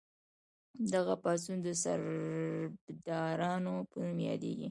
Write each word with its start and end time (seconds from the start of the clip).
دغه 0.93 1.15
پاڅون 1.23 1.57
د 1.67 1.69
سربدارانو 1.83 3.75
په 3.89 3.97
نوم 4.03 4.19
یادیده. 4.27 4.59